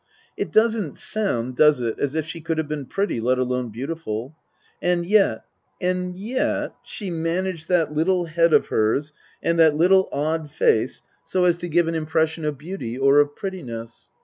[0.35, 1.99] It doesn't sound does it?
[1.99, 4.35] as if she could have been pretty, let alone beautiful;
[4.81, 5.45] and yet
[5.79, 11.45] and yet she managed that little head of hers and that little odd face so
[11.45, 14.09] as to give an 12 Tasker Jevons impression of beauty or of prettiness.